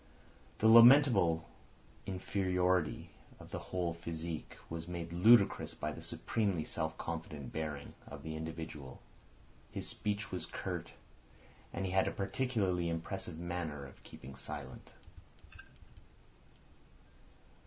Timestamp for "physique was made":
3.93-5.13